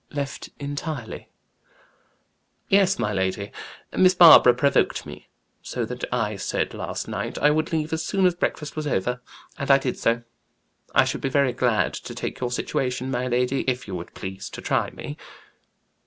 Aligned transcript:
"Left 0.09 0.49
entirely?" 0.59 1.29
"Yes, 2.69 2.97
my 2.97 3.13
lady. 3.13 3.51
Miss 3.95 4.15
Barbara 4.15 4.55
provoked 4.55 5.05
me 5.05 5.29
so, 5.61 5.85
that 5.85 6.03
I 6.11 6.37
said 6.37 6.73
last 6.73 7.07
night 7.07 7.37
I 7.37 7.51
would 7.51 7.71
leave 7.71 7.93
as 7.93 8.03
soon 8.03 8.25
as 8.25 8.33
breakfast 8.33 8.75
was 8.75 8.87
over. 8.87 9.21
And 9.59 9.69
I 9.69 9.77
did 9.77 9.99
so. 9.99 10.23
I 10.95 11.05
should 11.05 11.21
be 11.21 11.29
very 11.29 11.53
glad 11.53 11.93
to 11.93 12.15
take 12.15 12.39
your 12.39 12.49
situation, 12.51 13.11
my 13.11 13.27
lady, 13.27 13.61
if 13.67 13.87
you 13.87 13.93
would 13.93 14.15
please 14.15 14.49
to 14.49 14.59
try 14.61 14.89
me." 14.89 15.17